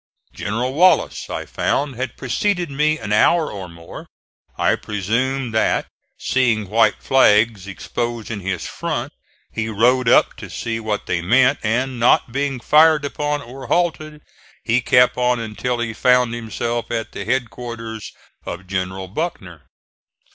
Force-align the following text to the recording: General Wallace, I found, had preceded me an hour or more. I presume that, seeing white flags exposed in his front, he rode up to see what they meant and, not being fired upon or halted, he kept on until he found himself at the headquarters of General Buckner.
General 0.33 0.73
Wallace, 0.73 1.29
I 1.29 1.45
found, 1.45 1.93
had 1.95 2.17
preceded 2.17 2.71
me 2.71 2.97
an 2.97 3.13
hour 3.13 3.51
or 3.51 3.69
more. 3.69 4.07
I 4.57 4.75
presume 4.75 5.51
that, 5.51 5.85
seeing 6.17 6.69
white 6.69 7.03
flags 7.03 7.67
exposed 7.67 8.31
in 8.31 8.39
his 8.39 8.65
front, 8.65 9.13
he 9.51 9.69
rode 9.69 10.09
up 10.09 10.35
to 10.37 10.49
see 10.49 10.79
what 10.79 11.05
they 11.05 11.21
meant 11.21 11.59
and, 11.61 11.99
not 11.99 12.31
being 12.31 12.59
fired 12.59 13.05
upon 13.05 13.43
or 13.43 13.67
halted, 13.67 14.23
he 14.63 14.81
kept 14.81 15.17
on 15.17 15.39
until 15.39 15.77
he 15.77 15.93
found 15.93 16.33
himself 16.33 16.89
at 16.89 17.11
the 17.11 17.23
headquarters 17.23 18.11
of 18.43 18.65
General 18.65 19.07
Buckner. 19.07 19.67